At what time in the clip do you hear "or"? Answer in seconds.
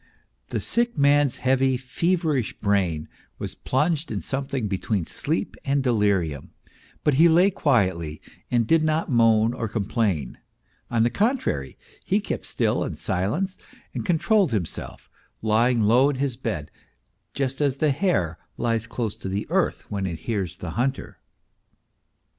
9.53-9.67